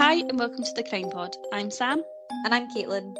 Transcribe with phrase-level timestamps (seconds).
[0.00, 1.36] Hi, and welcome to the Crime Pod.
[1.52, 2.02] I'm Sam.
[2.46, 3.14] And I'm Caitlin.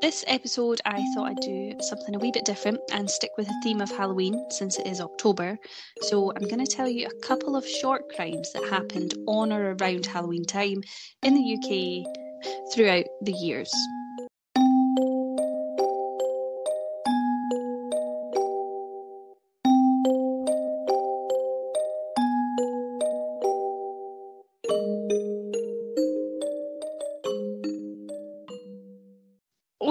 [0.00, 3.60] This episode, I thought I'd do something a wee bit different and stick with the
[3.62, 5.58] theme of Halloween since it is October.
[6.00, 9.76] So, I'm going to tell you a couple of short crimes that happened on or
[9.78, 10.82] around Halloween time
[11.24, 13.70] in the UK throughout the years.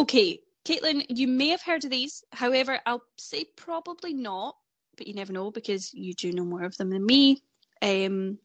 [0.08, 2.24] Okay, Caitlin, you may have heard of these.
[2.32, 4.56] However, I'll say probably not,
[4.96, 7.44] but you never know because you do know more of them than me.
[7.82, 8.38] Um,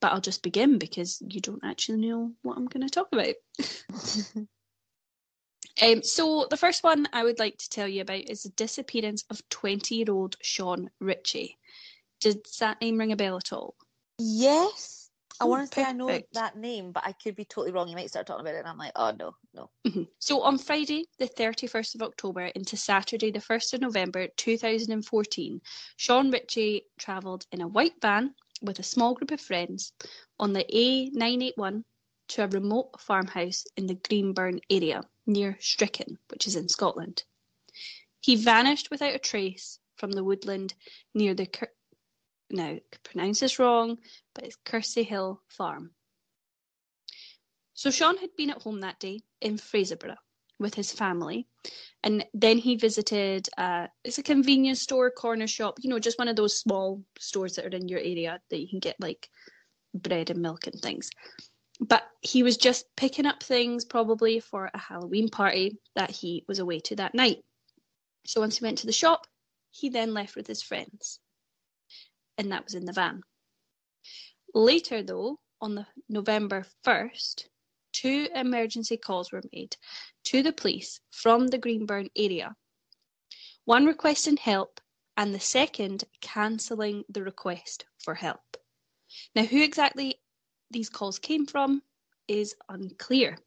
[0.00, 3.34] but I'll just begin because you don't actually know what I'm going to talk about.
[5.82, 9.24] um, so, the first one I would like to tell you about is the disappearance
[9.30, 11.58] of 20 year old Sean Ritchie.
[12.20, 13.74] Does that name ring a bell at all?
[14.16, 15.01] Yes.
[15.40, 17.88] I Oh, want to say I know that name, but I could be totally wrong.
[17.88, 19.70] You might start talking about it, and I'm like, oh no, no.
[19.86, 20.08] Mhm.
[20.18, 25.60] So on Friday, the 31st of October into Saturday, the 1st of November 2014,
[25.96, 29.92] Sean Ritchie travelled in a white van with a small group of friends
[30.38, 31.84] on the A981
[32.28, 37.24] to a remote farmhouse in the Greenburn area near Strichen, which is in Scotland.
[38.20, 40.74] He vanished without a trace from the woodland
[41.14, 41.48] near the.
[42.52, 43.98] Now, pronounce this wrong,
[44.34, 45.90] but it's Kersey Hill Farm.
[47.72, 50.18] So Sean had been at home that day in Fraserburgh
[50.58, 51.48] with his family,
[52.04, 53.48] and then he visited.
[53.56, 55.78] Uh, it's a convenience store, corner shop.
[55.80, 58.68] You know, just one of those small stores that are in your area that you
[58.68, 59.28] can get like
[59.94, 61.10] bread and milk and things.
[61.80, 66.58] But he was just picking up things probably for a Halloween party that he was
[66.58, 67.38] away to that night.
[68.26, 69.26] So once he went to the shop,
[69.70, 71.18] he then left with his friends,
[72.42, 73.22] and that was in the van.
[74.52, 77.46] Later, though, on the November 1st,
[77.92, 79.76] two emergency calls were made
[80.24, 82.54] to the police from the Greenburn area.
[83.64, 84.80] One requesting help
[85.16, 88.56] and the second cancelling the request for help.
[89.36, 90.16] Now, who exactly
[90.70, 91.82] these calls came from
[92.26, 93.38] is unclear.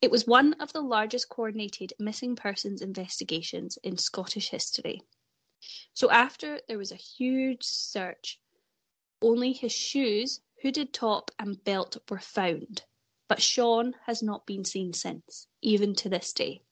[0.00, 5.02] It was one of the largest coordinated missing persons investigations in Scottish history.
[5.94, 8.40] So, after there was a huge search,
[9.20, 12.82] only his shoes, hooded top, and belt were found,
[13.28, 16.62] but Sean has not been seen since, even to this day.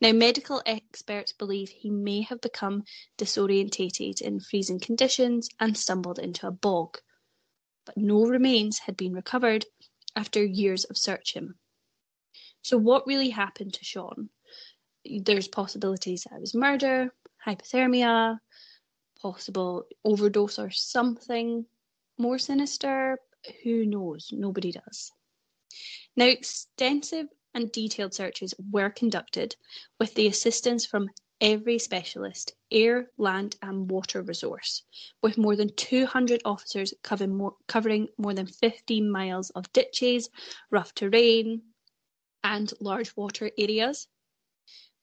[0.00, 2.84] Now, medical experts believe he may have become
[3.16, 6.98] disorientated in freezing conditions and stumbled into a bog,
[7.86, 9.64] but no remains had been recovered
[10.14, 11.54] after years of searching.
[12.60, 14.28] So, what really happened to Sean?
[15.04, 17.14] There's possibilities that it was murder,
[17.46, 18.38] hypothermia,
[19.20, 21.64] possible overdose or something
[22.18, 23.18] more sinister.
[23.62, 24.30] Who knows?
[24.32, 25.12] Nobody does.
[26.16, 29.56] Now, extensive and detailed searches were conducted
[30.00, 31.08] with the assistance from
[31.40, 34.82] every specialist, air, land, and water resource,
[35.22, 40.30] with more than 200 officers covering more, covering more than 15 miles of ditches,
[40.70, 41.62] rough terrain,
[42.42, 44.08] and large water areas.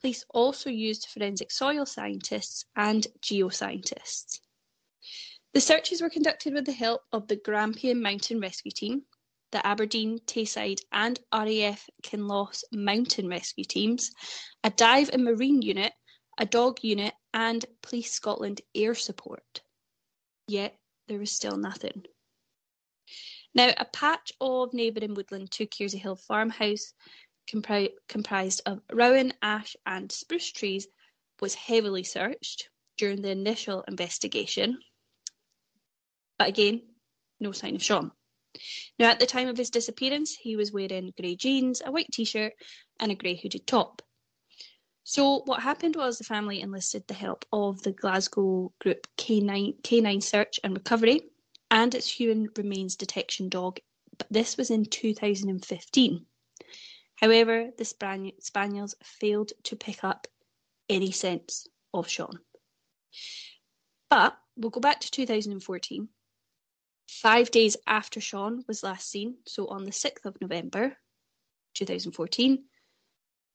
[0.03, 4.41] Police also used forensic soil scientists and geoscientists.
[5.53, 9.05] The searches were conducted with the help of the Grampian Mountain Rescue Team,
[9.53, 14.11] the Aberdeen, Tayside, and RAF Kinloss Mountain Rescue Teams,
[14.65, 15.93] a dive and marine unit,
[16.37, 19.61] a dog unit, and Police Scotland air support.
[20.49, 20.77] Yet
[21.07, 22.03] there was still nothing.
[23.55, 26.93] Now, a patch of neighbouring woodland to Kersey Hill farmhouse
[27.47, 30.87] compri- comprised of rowan, ash, and spruce trees
[31.39, 34.79] was heavily searched during the initial investigation.
[36.37, 36.81] But again,
[37.39, 38.11] no sign of Sean.
[38.99, 42.23] Now, at the time of his disappearance, he was wearing grey jeans, a white t
[42.23, 42.53] shirt,
[42.99, 44.01] and a grey hooded top.
[45.03, 50.23] So, what happened was the family enlisted the help of the Glasgow group K9, K9
[50.23, 51.21] Search and Recovery
[51.73, 53.79] and its human remains detection dog,
[54.17, 56.25] but this was in 2015.
[57.15, 60.27] However, the Span- Spaniels failed to pick up
[60.89, 62.39] any sense of Sean.
[64.09, 66.09] But we'll go back to 2014.
[67.07, 70.97] Five days after Sean was last seen, so on the 6th of November
[71.75, 72.65] 2014,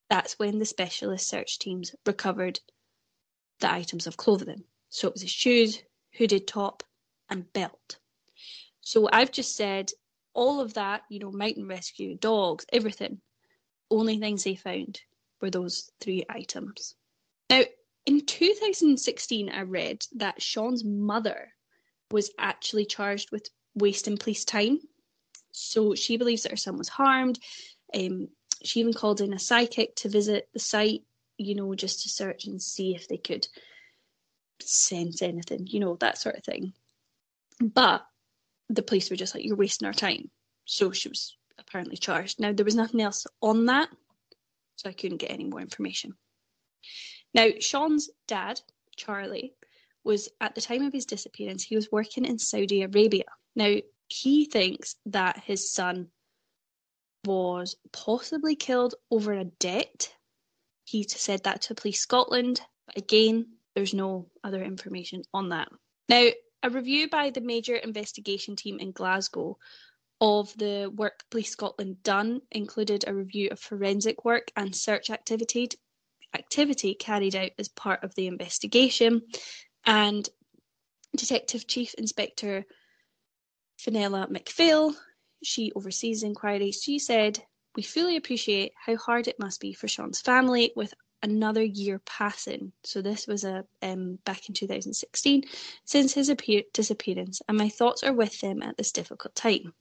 [0.08, 2.60] that's when the specialist search teams recovered
[3.60, 4.64] the items of clothing.
[4.88, 5.82] So it was his shoes,
[6.16, 6.82] hooded top,
[7.28, 7.98] and belt.
[8.80, 9.90] So I've just said
[10.32, 13.20] all of that, you know, mountain rescue, dogs, everything.
[13.90, 15.00] Only things they found
[15.40, 16.94] were those three items.
[17.50, 17.62] Now,
[18.06, 21.52] in 2016, I read that Sean's mother
[22.10, 24.80] was actually charged with wasting police time.
[25.52, 27.38] So she believes that her son was harmed.
[27.94, 28.28] Um,
[28.62, 31.02] she even called in a psychic to visit the site,
[31.36, 33.46] you know, just to search and see if they could
[34.60, 36.72] sense anything, you know, that sort of thing.
[37.60, 38.04] But
[38.68, 40.30] the police were just like, you're wasting our time.
[40.64, 41.36] So she was
[41.68, 42.40] apparently charged.
[42.40, 43.88] Now, there was nothing else on that,
[44.76, 46.14] so I couldn't get any more information.
[47.34, 48.60] Now, Sean's dad,
[48.96, 49.54] Charlie,
[50.04, 53.24] was at the time of his disappearance, he was working in Saudi Arabia.
[53.54, 53.76] Now,
[54.08, 56.08] he thinks that his son
[57.24, 60.10] was possibly killed over a debt.
[60.84, 65.68] He said that to Police Scotland, but again, there's no other information on that.
[66.08, 66.28] Now,
[66.62, 69.58] a review by the major investigation team in Glasgow
[70.20, 75.68] of the work Police Scotland done included a review of forensic work and search activity
[76.34, 79.22] activity carried out as part of the investigation
[79.86, 80.28] and
[81.16, 82.66] Detective Chief Inspector
[83.78, 84.94] Finella McPhail,
[85.42, 87.42] she oversees inquiries, she said,
[87.76, 90.92] We fully appreciate how hard it must be for Sean's family with
[91.22, 92.72] another year passing.
[92.84, 95.44] So this was a um, back in 2016
[95.84, 99.74] since his appear- disappearance, and my thoughts are with them at this difficult time.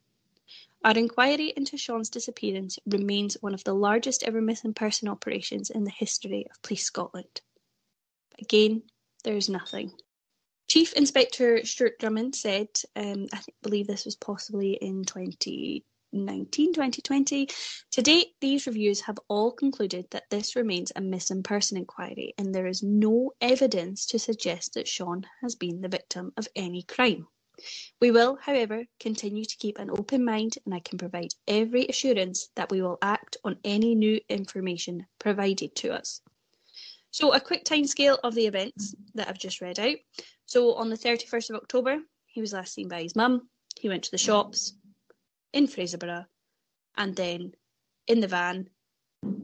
[0.84, 5.84] Our inquiry into Sean's disappearance remains one of the largest ever missing person operations in
[5.84, 7.42] the history of Police Scotland.
[8.40, 8.84] Again,
[9.24, 9.92] there is nothing.
[10.68, 17.50] Chief Inspector Stuart Drummond said, um, I believe this was possibly in 2019, 2020.
[17.92, 22.54] To date, these reviews have all concluded that this remains a missing person inquiry and
[22.54, 27.28] there is no evidence to suggest that Sean has been the victim of any crime.
[28.00, 32.50] We will, however, continue to keep an open mind and I can provide every assurance
[32.56, 36.22] that we will act on any new information provided to us.
[37.12, 39.96] So, a quick timescale of the events that I've just read out.
[40.46, 43.50] So, on the 31st of October, he was last seen by his mum.
[43.80, 44.74] He went to the shops
[45.54, 46.26] in Fraserburgh
[46.98, 47.54] and then
[48.08, 48.70] in the van,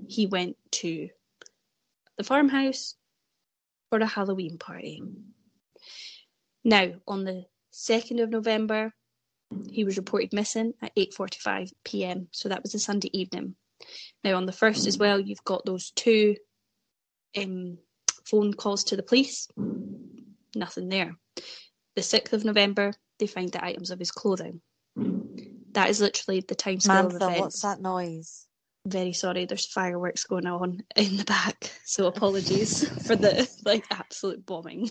[0.08, 1.10] he went to
[2.18, 2.96] the farmhouse
[3.90, 5.02] for a Halloween party.
[6.64, 8.94] Now, on the 2nd of November,
[9.70, 12.28] he was reported missing at 8:45 p.m.
[12.32, 13.56] So that was a Sunday evening.
[14.24, 16.36] Now on the first as well, you've got those two
[17.36, 17.78] um,
[18.26, 19.48] phone calls to the police.
[20.56, 21.16] Nothing there.
[21.96, 24.62] The 6th of November, they find the items of his clothing.
[25.72, 27.40] That is literally the time scale of Mantha, events.
[27.40, 28.46] what's that noise?
[28.86, 34.46] Very sorry, there's fireworks going on in the back, so apologies for the like absolute
[34.46, 34.90] bombing.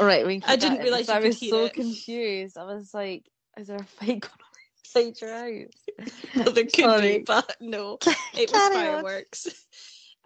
[0.00, 1.74] All right, we I didn't in, realise I was so it.
[1.74, 2.56] confused.
[2.56, 6.12] I was like, is there a fight going on inside your house?
[6.36, 7.18] well, there could Sorry.
[7.18, 7.98] be, but no,
[8.38, 8.72] it was on.
[8.72, 9.48] fireworks.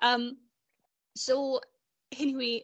[0.01, 0.37] Um,
[1.17, 1.61] so
[2.17, 2.63] anyway,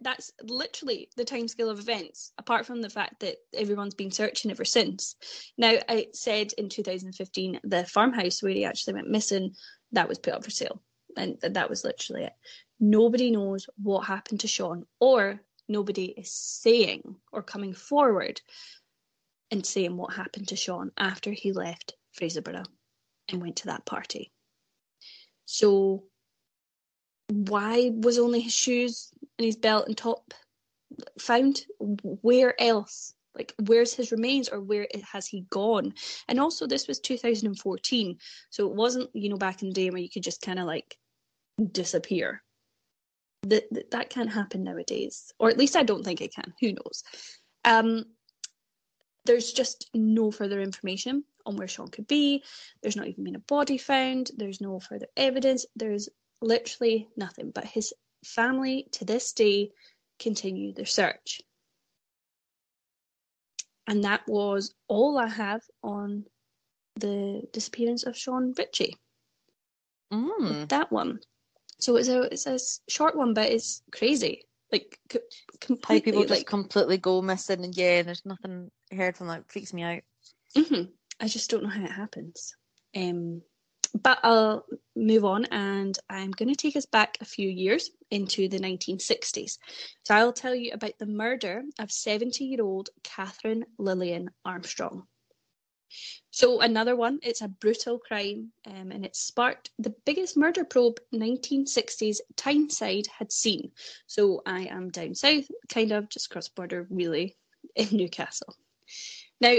[0.00, 2.32] that's literally the timescale of events.
[2.38, 5.16] Apart from the fact that everyone's been searching ever since.
[5.56, 9.54] Now, I said in 2015 the farmhouse where he actually went missing
[9.92, 10.82] that was put up for sale,
[11.16, 12.32] and that was literally it.
[12.78, 18.40] Nobody knows what happened to Sean, or nobody is saying or coming forward
[19.50, 22.66] and saying what happened to Sean after he left Fraserburgh
[23.28, 24.32] and went to that party.
[25.44, 26.04] So,
[27.28, 29.12] why was only his shoes
[29.44, 30.34] his belt and top
[31.18, 31.64] found?
[31.78, 33.14] Where else?
[33.34, 35.94] Like, where's his remains or where has he gone?
[36.28, 38.18] And also, this was 2014.
[38.50, 40.66] So, it wasn't, you know, back in the day where you could just kind of
[40.66, 40.96] like
[41.72, 42.42] disappear.
[43.44, 46.52] That, that that can't happen nowadays, or at least I don't think it can.
[46.60, 47.02] Who knows?
[47.64, 48.04] Um,
[49.24, 52.42] there's just no further information on where Sean could be.
[52.82, 54.30] There's not even been a body found.
[54.36, 55.66] There's no further evidence.
[55.76, 56.08] There's
[56.42, 57.50] literally nothing.
[57.50, 57.92] But his
[58.24, 59.70] family to this day
[60.18, 61.40] continue their search.
[63.86, 66.24] And that was all I have on
[66.96, 68.96] the disappearance of Sean Ritchie.
[70.12, 70.68] Mm.
[70.68, 71.20] That one.
[71.80, 72.58] So it's a it's a
[72.90, 74.42] short one, but it's crazy.
[74.70, 75.18] Like c-
[75.60, 76.00] completely.
[76.00, 79.50] people just like, completely go missing, and yeah, and there's nothing heard from that.
[79.50, 80.02] Freaks me out.
[80.56, 80.82] hmm
[81.18, 82.54] I just don't know how it happens.
[82.96, 83.42] Um,
[83.94, 84.66] but I'll
[84.96, 89.58] move on and I'm going to take us back a few years into the 1960s.
[90.04, 95.06] So I'll tell you about the murder of 70 year old Catherine Lillian Armstrong.
[96.30, 101.00] So another one, it's a brutal crime um, and it sparked the biggest murder probe
[101.12, 103.72] 1960s Tyneside had seen.
[104.06, 107.36] So I am down south, kind of just cross border really
[107.74, 108.54] in Newcastle.
[109.40, 109.56] Now,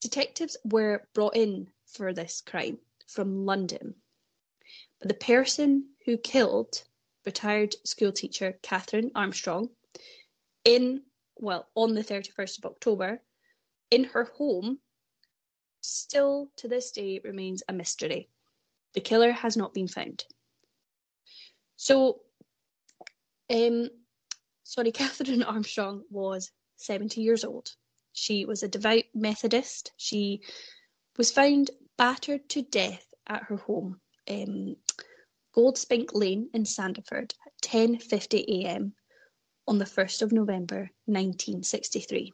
[0.00, 2.78] detectives were brought in for this crime
[3.12, 3.94] from London.
[5.00, 6.82] But the person who killed
[7.24, 9.70] retired schoolteacher Catherine Armstrong
[10.64, 11.02] in,
[11.36, 13.20] well, on the 31st of October,
[13.90, 14.78] in her home,
[15.80, 18.28] still to this day remains a mystery.
[18.94, 20.24] The killer has not been found.
[21.76, 22.20] So,
[23.50, 23.90] um,
[24.62, 27.72] sorry, Catherine Armstrong was 70 years old.
[28.12, 29.92] She was a devout Methodist.
[29.96, 30.42] She
[31.16, 34.76] was found battered to death at her home, um,
[35.54, 38.94] Goldspink Lane in Sandyford at 10:50 a.m.
[39.68, 42.32] on the 1st of November 1963.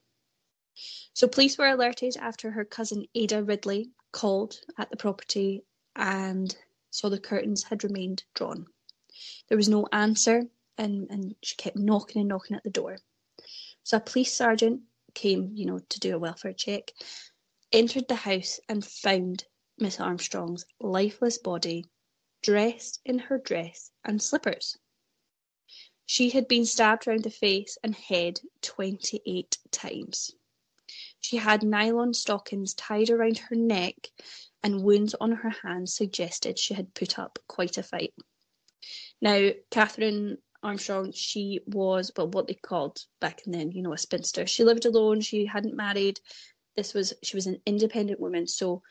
[1.13, 5.65] So police were alerted after her cousin Ada Ridley called at the property
[5.97, 6.57] and
[6.91, 8.67] saw the curtains had remained drawn.
[9.49, 10.45] There was no answer
[10.77, 12.99] and, and she kept knocking and knocking at the door.
[13.83, 14.83] So a police sergeant
[15.15, 16.93] came, you know, to do a welfare check,
[17.73, 19.45] entered the house and found
[19.79, 21.85] Miss Armstrong's lifeless body
[22.43, 24.77] dressed in her dress and slippers.
[26.07, 30.35] She had been stabbed round the face and head 28 times.
[31.21, 34.09] She had nylon stockings tied around her neck,
[34.63, 38.15] and wounds on her hands suggested she had put up quite a fight.
[39.21, 43.99] Now, Catherine Armstrong, she was well what they called back in then, you know, a
[43.99, 44.47] spinster.
[44.47, 46.21] She lived alone, she hadn't married.
[46.79, 48.83] This was she was an independent woman, so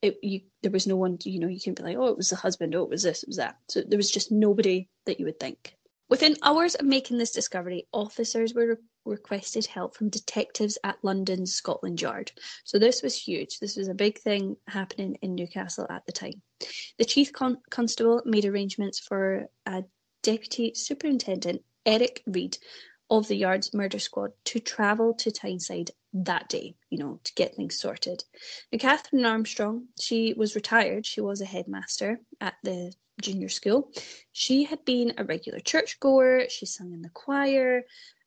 [0.00, 2.30] it, you, there was no one, you know, you can be like, oh, it was
[2.30, 3.56] the husband, oh, it was this, it was that.
[3.68, 5.74] So there was just nobody that you would think.
[6.08, 11.52] Within hours of making this discovery, officers were re- requested help from detectives at London's
[11.52, 12.30] Scotland Yard.
[12.62, 13.58] So this was huge.
[13.58, 16.40] This was a big thing happening in Newcastle at the time.
[16.96, 19.82] The chief con- constable made arrangements for a
[20.22, 22.56] deputy superintendent, Eric Reed,
[23.10, 27.54] of the Yard's murder squad to travel to Tyneside that day, you know, to get
[27.54, 28.24] things sorted.
[28.72, 31.06] Now, Catherine Armstrong, she was retired.
[31.06, 33.92] She was a headmaster at the junior school.
[34.32, 36.48] She had been a regular churchgoer.
[36.48, 37.82] She sung in the choir.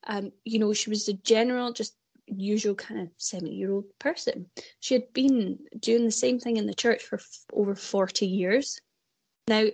[0.05, 4.47] Um, you know, she was the general, just usual kind of 70 year old person.
[4.79, 8.79] She had been doing the same thing in the church for f- over 40 years.
[9.47, 9.65] Now,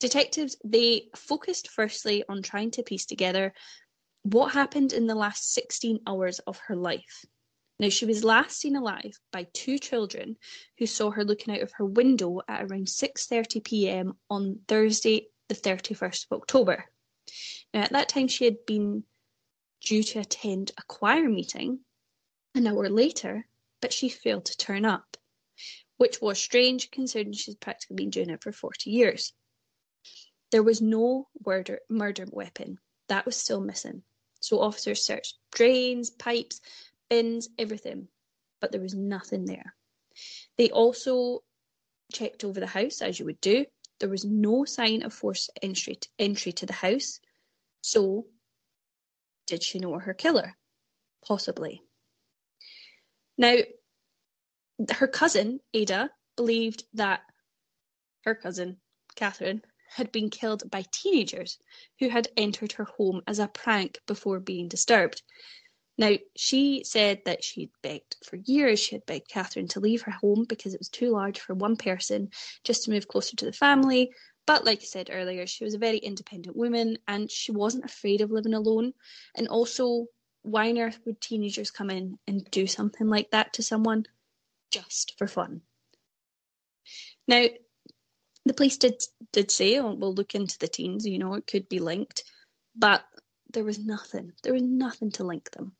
[0.00, 3.54] detectives, they focused firstly on trying to piece together
[4.22, 7.24] what happened in the last 16 hours of her life.
[7.78, 10.36] Now, she was last seen alive by two children
[10.78, 14.18] who saw her looking out of her window at around 6:30 p.m.
[14.28, 16.84] on Thursday, the 31st of October.
[17.72, 19.04] Now, at that time, she had been
[19.80, 21.80] due to attend a choir meeting
[22.54, 23.46] an hour later,
[23.80, 25.16] but she failed to turn up,
[25.96, 29.32] which was strange considering she's practically been doing it for 40 years.
[30.50, 34.02] There was no murder, murder weapon, that was still missing.
[34.50, 36.60] So officers searched drains, pipes,
[37.08, 38.08] bins, everything,
[38.60, 39.76] but there was nothing there.
[40.58, 41.44] They also
[42.12, 43.64] checked over the house, as you would do.
[44.00, 47.20] There was no sign of forced entry to, entry to the house.
[47.82, 48.26] So,
[49.46, 50.56] did she know her killer?
[51.24, 51.84] Possibly.
[53.38, 53.54] Now,
[54.90, 57.20] her cousin, Ada, believed that
[58.24, 58.78] her cousin,
[59.14, 61.58] Catherine, had been killed by teenagers
[61.98, 65.22] who had entered her home as a prank before being disturbed.
[65.98, 70.12] Now, she said that she'd begged for years, she had begged Catherine to leave her
[70.12, 72.30] home because it was too large for one person
[72.64, 74.12] just to move closer to the family.
[74.46, 78.20] But, like I said earlier, she was a very independent woman and she wasn't afraid
[78.20, 78.94] of living alone.
[79.36, 80.06] And also,
[80.42, 84.06] why on earth would teenagers come in and do something like that to someone
[84.70, 85.60] just for fun?
[87.28, 87.44] Now,
[88.44, 91.06] the police did did say, "Oh, we'll look into the teens.
[91.06, 92.24] You know, it could be linked,"
[92.74, 93.04] but
[93.52, 94.32] there was nothing.
[94.42, 95.76] There was nothing to link them.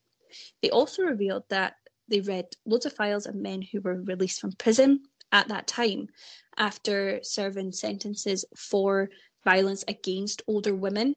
[0.61, 1.75] They also revealed that
[2.07, 6.07] they read loads of files of men who were released from prison at that time
[6.57, 9.09] after serving sentences for
[9.43, 11.15] violence against older women.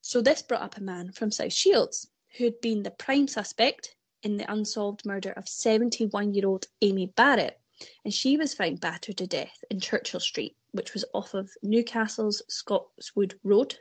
[0.00, 3.96] So this brought up a man from South Shields who had been the prime suspect
[4.22, 7.59] in the unsolved murder of 71 year old Amy Barrett
[8.04, 12.42] and she was found battered to death in Churchill Street, which was off of Newcastle's
[12.48, 13.76] Scotswood Road,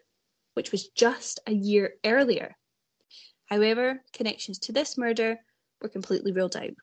[0.53, 2.55] which was just a year earlier.
[3.45, 5.39] However, connections to this murder
[5.81, 6.75] were completely ruled out.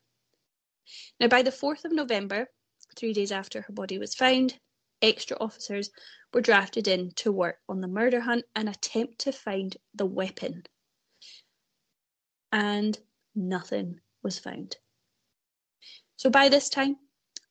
[1.21, 2.49] Now, by the 4th of November,
[2.97, 4.59] three days after her body was found,
[5.03, 5.91] extra officers
[6.33, 10.65] were drafted in to work on the murder hunt and attempt to find the weapon.
[12.53, 12.99] And
[13.35, 14.77] nothing was found.
[16.17, 16.97] So by this time,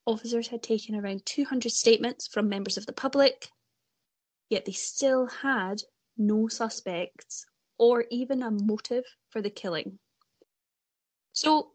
[0.06, 3.50] officers had taken around 200 statements from members of the public,
[4.50, 5.82] yet they still had
[6.18, 7.46] no suspects
[7.78, 10.00] or even a motive for the killing.
[11.34, 11.72] So,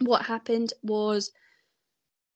[0.00, 1.30] what happened was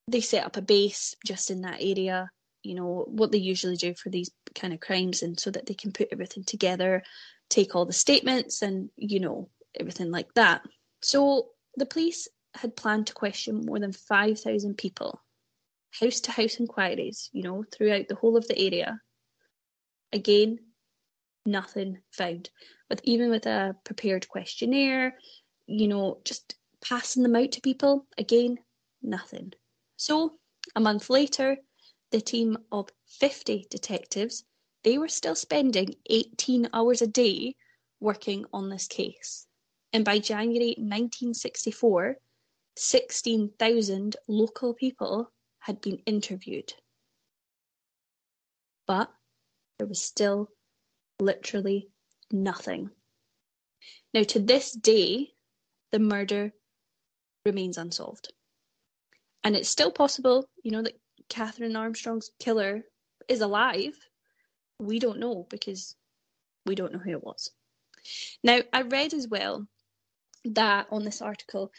[0.08, 2.30] they set up a base just in that area,
[2.62, 5.74] you know, what they usually do for these kind of crimes, and so that they
[5.74, 7.02] can put everything together,
[7.50, 10.62] take all the statements, and, you know, everything like that.
[11.02, 15.20] So, the police had planned to question more than 5,000 people,
[16.00, 19.00] house to house inquiries, you know, throughout the whole of the area.
[20.12, 20.58] Again,
[21.44, 22.50] nothing found.
[22.88, 25.18] But even with a prepared questionnaire,
[25.66, 28.58] you know, just passing them out to people, again,
[29.02, 29.52] nothing.
[29.96, 30.38] So,
[30.74, 31.56] a month later,
[32.10, 34.44] the team of 50 detectives,
[34.84, 37.56] they were still spending 18 hours a day
[38.00, 39.46] working on this case.
[39.92, 42.16] And by January 1964,
[42.76, 46.72] 16,000 local people had been interviewed.
[48.86, 49.10] But
[49.78, 50.48] there was still
[51.18, 51.88] literally
[52.30, 52.90] nothing.
[54.14, 55.32] Now, to this day,
[55.92, 56.52] the murder
[57.44, 58.32] remains unsolved.
[59.44, 62.82] And it's still possible, you know, that Catherine Armstrong's killer
[63.28, 63.96] is alive.
[64.80, 65.94] We don't know because
[66.66, 67.50] we don't know who it was.
[68.42, 69.66] Now, I read as well
[70.44, 71.70] that on this article,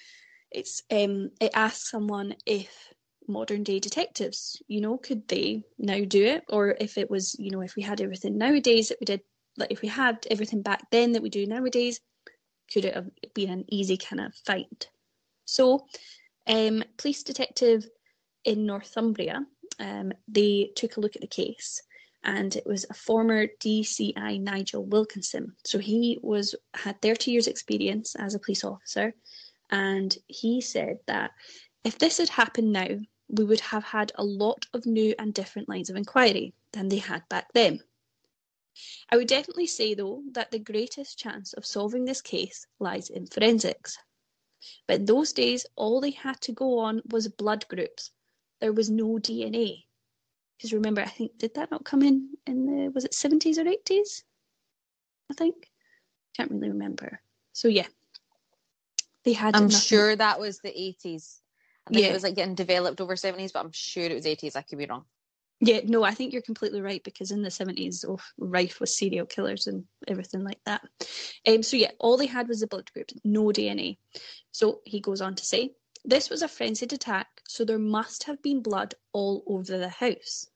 [0.51, 2.93] it's um, it asks someone if
[3.27, 7.51] modern day detectives, you know, could they now do it, or if it was, you
[7.51, 9.21] know, if we had everything nowadays that we did,
[9.57, 11.99] like if we had everything back then that we do nowadays,
[12.71, 14.87] could it have been an easy kind of find?
[15.45, 15.85] So,
[16.47, 17.85] um, police detective
[18.45, 19.45] in Northumbria,
[19.79, 21.81] um, they took a look at the case
[22.23, 25.53] and it was a former DCI Nigel Wilkinson.
[25.65, 29.13] So he was had 30 years experience as a police officer
[29.69, 31.31] and he said that
[31.83, 32.87] if this had happened now,
[33.29, 36.97] we would have had a lot of new and different lines of inquiry than they
[36.97, 37.81] had back then.
[39.11, 43.25] I would definitely say, though, that the greatest chance of solving this case lies in
[43.25, 43.97] forensics.
[44.87, 48.11] But in those days, all they had to go on was blood groups.
[48.61, 49.85] There was no DNA.
[50.57, 53.63] Because remember, I think, did that not come in in the, was it 70s or
[53.63, 54.23] 80s?
[55.31, 55.69] I think.
[56.35, 57.19] Can't really remember.
[57.53, 57.87] So, yeah.
[59.27, 59.57] They had.
[59.57, 59.77] I'm nothing.
[59.77, 61.41] sure that was the 80s.
[61.85, 62.11] I think Yeah.
[62.11, 64.55] it was like getting developed over 70s, but I'm sure it was 80s.
[64.55, 65.03] I could be wrong.
[65.59, 69.25] Yeah, no, I think you're completely right because in the 70s, oh, rife with serial
[69.25, 70.81] killers and everything like that.
[71.45, 73.97] Um, so, yeah, all they had was the blood group, no DNA.
[74.53, 75.73] So he goes on to say,
[76.05, 80.47] this was a frenzied attack, so there must have been blood all over the house.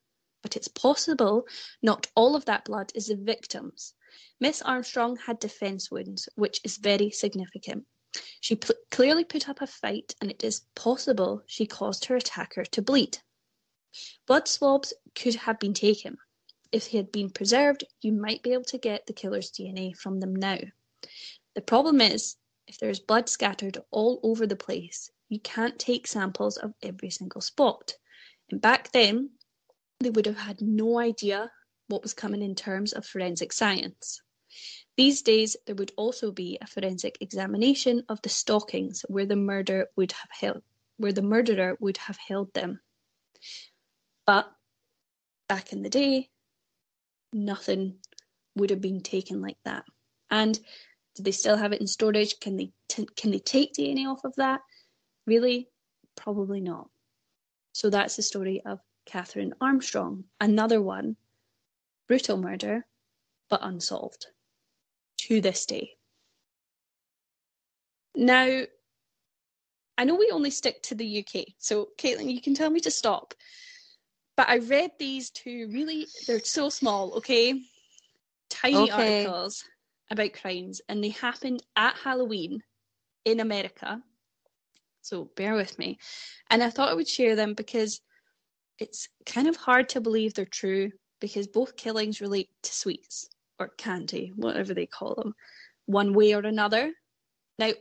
[0.43, 1.45] But it's possible
[1.81, 3.95] not all of that blood is the victim's.
[4.39, 7.86] Miss Armstrong had defence wounds, which is very significant.
[8.39, 12.65] She pl- clearly put up a fight, and it is possible she caused her attacker
[12.65, 13.19] to bleed.
[14.26, 16.17] Blood swabs could have been taken.
[16.71, 20.19] If they had been preserved, you might be able to get the killer's DNA from
[20.19, 20.60] them now.
[21.56, 26.08] The problem is, if there is blood scattered all over the place, you can't take
[26.08, 27.93] samples of every single spot.
[28.50, 29.32] And back then,
[30.00, 31.52] they would have had no idea
[31.88, 34.21] what was coming in terms of forensic science.
[35.01, 39.87] These days, there would also be a forensic examination of the stockings where the murder
[39.95, 40.61] would have held,
[40.97, 42.79] where the murderer would have held them.
[44.27, 44.51] But
[45.49, 46.29] back in the day,
[47.33, 47.97] nothing
[48.55, 49.85] would have been taken like that.
[50.29, 50.53] And
[51.15, 52.39] do they still have it in storage?
[52.39, 54.61] Can they t- can they take DNA off of that?
[55.25, 55.67] Really,
[56.15, 56.91] probably not.
[57.73, 60.25] So that's the story of Catherine Armstrong.
[60.39, 61.17] Another one,
[62.07, 62.85] brutal murder,
[63.49, 64.27] but unsolved
[65.32, 65.91] to this day.
[68.17, 68.63] Now,
[69.98, 72.91] I know we only stick to the UK, so Caitlin, you can tell me to
[72.91, 73.34] stop.
[74.36, 77.62] But I read these two really, they're so small, okay?
[78.50, 79.24] Tiny Okay.
[79.24, 79.63] articles
[80.10, 82.62] about crimes, and they happened at Halloween
[83.24, 84.04] in America.
[85.02, 85.98] So bear with me.
[86.50, 88.02] And I thought I would share them because
[88.80, 90.91] it's kind of hard to believe they're true
[91.22, 93.30] because both killings relate to sweets
[93.62, 95.36] or candy, whatever they call them,
[95.86, 96.91] one way or another.
[97.60, 97.71] Now,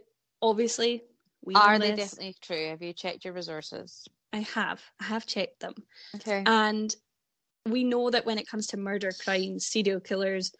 [0.43, 1.03] obviously,
[1.43, 2.11] we Are they this.
[2.11, 2.69] definitely true?
[2.69, 4.07] Have you checked your resources?
[4.33, 4.83] I have.
[5.01, 5.75] I have checked them.
[6.17, 6.43] Okay.
[6.47, 6.95] And
[7.67, 10.53] we know that when it comes to murder, crimes, serial killers,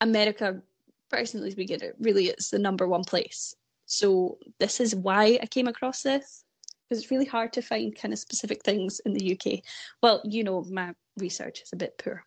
[0.00, 0.60] America,
[1.08, 3.54] personally speaking, it really is the number one place.
[3.86, 6.44] So this is why I came across this
[6.88, 9.60] because it's really hard to find kind of specific things in the UK.
[10.02, 12.24] Well, you know, my research is a bit poor,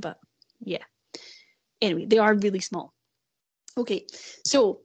[0.00, 0.18] but
[0.60, 0.84] yeah.
[1.84, 2.94] Anyway, they are really small.
[3.76, 4.06] Okay,
[4.46, 4.80] so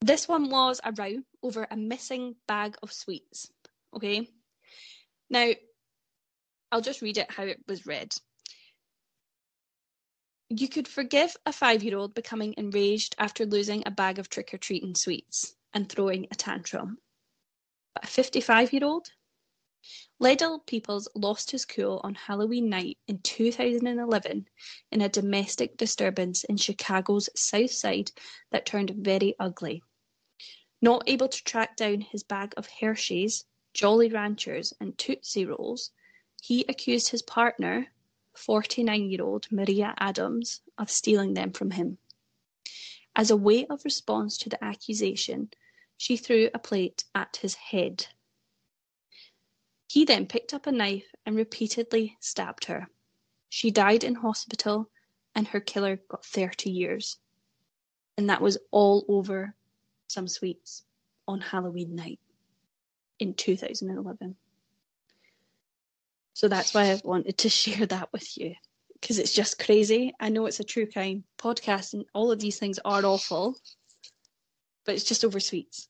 [0.00, 3.50] this one was a row over a missing bag of sweets.
[3.94, 4.26] Okay,
[5.28, 5.50] now
[6.72, 8.14] I'll just read it how it was read.
[10.48, 14.54] You could forgive a five year old becoming enraged after losing a bag of trick
[14.54, 16.96] or treating sweets and throwing a tantrum.
[17.94, 19.06] But a 55 year old?
[20.18, 24.48] Liddell Peoples lost his cool on Halloween night in 2011
[24.90, 28.10] in a domestic disturbance in Chicago's South Side
[28.50, 29.82] that turned very ugly.
[30.80, 33.44] Not able to track down his bag of Hershey's,
[33.74, 35.90] Jolly Ranchers, and Tootsie Rolls,
[36.40, 37.92] he accused his partner,
[38.34, 41.98] 49 year old Maria Adams, of stealing them from him.
[43.16, 45.50] As a way of response to the accusation,
[45.96, 48.06] she threw a plate at his head.
[49.88, 52.88] He then picked up a knife and repeatedly stabbed her.
[53.48, 54.90] She died in hospital,
[55.34, 57.18] and her killer got 30 years.
[58.16, 59.54] And that was all over
[60.08, 60.84] some sweets
[61.26, 62.20] on Halloween night
[63.18, 64.36] in 2011.
[66.34, 68.54] So that's why I wanted to share that with you
[69.04, 70.14] because it's just crazy.
[70.18, 73.54] I know it's a true crime podcast and all of these things are awful,
[74.86, 75.88] but it's just over sweets.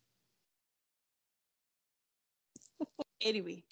[3.24, 3.64] anyway,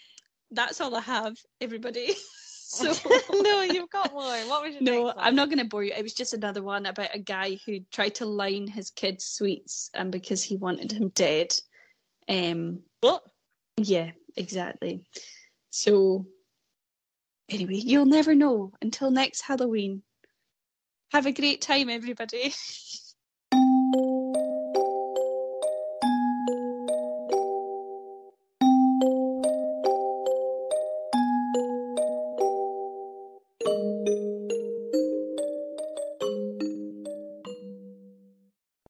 [0.50, 2.14] that's all I have, everybody.
[2.66, 2.92] so
[3.32, 4.22] no, you've got more.
[4.22, 5.12] What was your no?
[5.16, 5.92] I'm not going to bore you.
[5.96, 9.90] It was just another one about a guy who tried to line his kid's sweets,
[9.94, 11.54] and because he wanted him dead,
[12.28, 13.22] um, What?
[13.76, 15.04] yeah, exactly.
[15.70, 16.26] So,
[17.48, 20.02] anyway, you'll never know until next Halloween.
[21.12, 22.54] Have a great time, everybody.